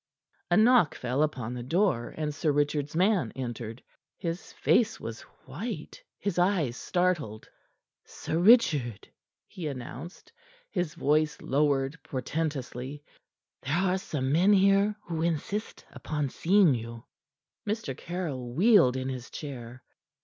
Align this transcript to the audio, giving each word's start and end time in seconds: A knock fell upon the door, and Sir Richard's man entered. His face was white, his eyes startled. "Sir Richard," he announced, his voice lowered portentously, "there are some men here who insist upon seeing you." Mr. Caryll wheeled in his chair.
A 0.49 0.57
knock 0.57 0.95
fell 0.95 1.21
upon 1.21 1.53
the 1.53 1.61
door, 1.61 2.11
and 2.17 2.33
Sir 2.33 2.51
Richard's 2.51 2.95
man 2.95 3.31
entered. 3.35 3.83
His 4.17 4.51
face 4.51 4.99
was 4.99 5.21
white, 5.45 6.01
his 6.17 6.39
eyes 6.39 6.75
startled. 6.75 7.47
"Sir 8.03 8.39
Richard," 8.39 9.07
he 9.47 9.67
announced, 9.67 10.33
his 10.71 10.95
voice 10.95 11.39
lowered 11.39 12.01
portentously, 12.01 13.03
"there 13.61 13.75
are 13.77 13.99
some 13.99 14.31
men 14.31 14.53
here 14.53 14.95
who 15.03 15.21
insist 15.21 15.85
upon 15.91 16.29
seeing 16.29 16.73
you." 16.73 17.03
Mr. 17.67 17.95
Caryll 17.95 18.53
wheeled 18.55 18.97
in 18.97 19.07
his 19.07 19.29
chair. 19.29 19.83